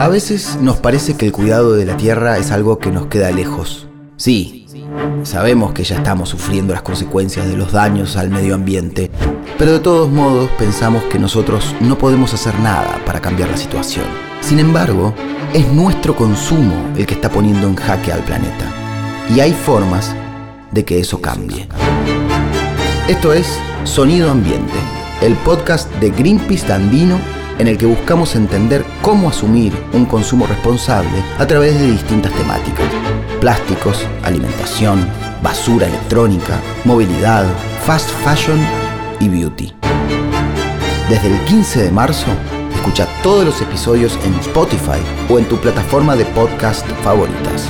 A 0.00 0.08
veces 0.08 0.56
nos 0.62 0.78
parece 0.78 1.14
que 1.18 1.26
el 1.26 1.32
cuidado 1.32 1.74
de 1.74 1.84
la 1.84 1.98
tierra 1.98 2.38
es 2.38 2.52
algo 2.52 2.78
que 2.78 2.90
nos 2.90 3.08
queda 3.08 3.30
lejos. 3.32 3.86
Sí, 4.16 4.64
sabemos 5.24 5.74
que 5.74 5.84
ya 5.84 5.96
estamos 5.96 6.30
sufriendo 6.30 6.72
las 6.72 6.80
consecuencias 6.80 7.46
de 7.46 7.58
los 7.58 7.72
daños 7.72 8.16
al 8.16 8.30
medio 8.30 8.54
ambiente, 8.54 9.10
pero 9.58 9.74
de 9.74 9.78
todos 9.80 10.10
modos 10.10 10.48
pensamos 10.58 11.02
que 11.04 11.18
nosotros 11.18 11.76
no 11.80 11.98
podemos 11.98 12.32
hacer 12.32 12.58
nada 12.60 12.98
para 13.04 13.20
cambiar 13.20 13.50
la 13.50 13.58
situación. 13.58 14.06
Sin 14.40 14.58
embargo, 14.58 15.12
es 15.52 15.70
nuestro 15.70 16.16
consumo 16.16 16.82
el 16.96 17.04
que 17.04 17.12
está 17.12 17.28
poniendo 17.28 17.68
en 17.68 17.76
jaque 17.76 18.10
al 18.10 18.24
planeta. 18.24 18.72
Y 19.28 19.40
hay 19.40 19.52
formas 19.52 20.16
de 20.70 20.82
que 20.82 20.98
eso 20.98 21.20
cambie. 21.20 21.68
Esto 23.06 23.34
es 23.34 23.46
Sonido 23.84 24.30
Ambiente, 24.30 24.78
el 25.20 25.34
podcast 25.34 25.92
de 25.96 26.08
Greenpeace 26.08 26.72
Andino 26.72 27.18
en 27.60 27.68
el 27.68 27.76
que 27.76 27.84
buscamos 27.84 28.36
entender 28.36 28.86
cómo 29.02 29.28
asumir 29.28 29.74
un 29.92 30.06
consumo 30.06 30.46
responsable 30.46 31.22
a 31.38 31.46
través 31.46 31.78
de 31.78 31.90
distintas 31.90 32.32
temáticas. 32.32 32.86
Plásticos, 33.38 34.06
alimentación, 34.22 35.06
basura 35.42 35.86
electrónica, 35.86 36.58
movilidad, 36.84 37.44
fast 37.84 38.08
fashion 38.24 38.58
y 39.20 39.28
beauty. 39.28 39.74
Desde 41.10 41.28
el 41.28 41.38
15 41.44 41.82
de 41.82 41.90
marzo, 41.90 42.28
escucha 42.74 43.06
todos 43.22 43.44
los 43.44 43.60
episodios 43.60 44.18
en 44.24 44.32
Spotify 44.36 45.02
o 45.28 45.38
en 45.38 45.44
tu 45.44 45.58
plataforma 45.58 46.16
de 46.16 46.24
podcast 46.24 46.86
favoritas. 47.02 47.68